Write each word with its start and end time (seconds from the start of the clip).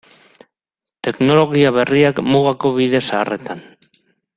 Teknologia 1.09 1.75
berriak 1.77 2.25
mugako 2.33 2.77
bide 2.83 3.07
zaharretan. 3.11 3.67